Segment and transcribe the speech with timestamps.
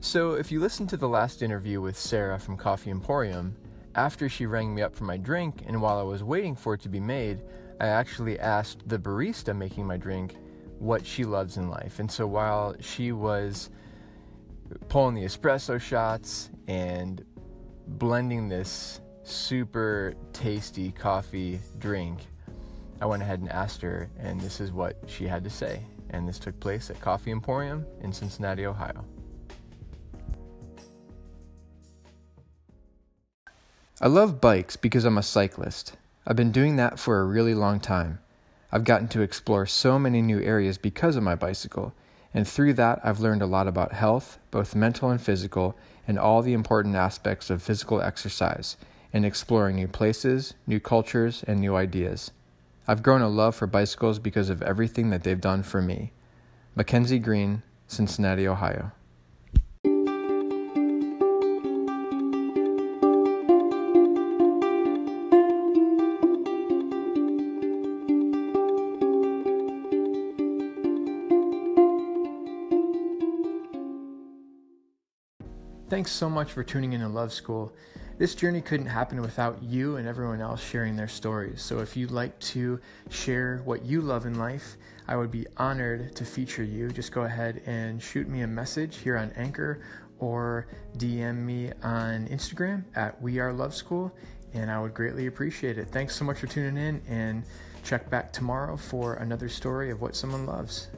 [0.00, 3.56] So, if you listened to the last interview with Sarah from Coffee Emporium,
[3.94, 6.82] after she rang me up for my drink and while I was waiting for it
[6.82, 7.40] to be made,
[7.80, 10.36] I actually asked the barista making my drink
[10.78, 11.98] what she loves in life.
[11.98, 13.70] And so while she was
[14.88, 17.24] pulling the espresso shots and
[17.86, 22.20] blending this super tasty coffee drink,
[23.00, 25.80] I went ahead and asked her, and this is what she had to say.
[26.10, 29.04] And this took place at Coffee Emporium in Cincinnati, Ohio.
[33.98, 35.96] I love bikes because I'm a cyclist.
[36.26, 38.18] I've been doing that for a really long time.
[38.70, 41.94] I've gotten to explore so many new areas because of my bicycle,
[42.34, 46.42] and through that, I've learned a lot about health, both mental and physical, and all
[46.42, 48.76] the important aspects of physical exercise,
[49.14, 52.32] and exploring new places, new cultures, and new ideas.
[52.86, 56.12] I've grown a love for bicycles because of everything that they've done for me.
[56.74, 58.92] Mackenzie Green, Cincinnati, Ohio.
[75.88, 77.72] Thanks so much for tuning in to Love School.
[78.18, 81.62] This journey couldn't happen without you and everyone else sharing their stories.
[81.62, 86.16] So if you'd like to share what you love in life, I would be honored
[86.16, 86.90] to feature you.
[86.90, 89.80] Just go ahead and shoot me a message here on Anchor
[90.18, 94.12] or DM me on Instagram at We Are Love School,
[94.54, 95.88] and I would greatly appreciate it.
[95.90, 97.44] Thanks so much for tuning in, and
[97.84, 100.88] check back tomorrow for another story of what someone loves.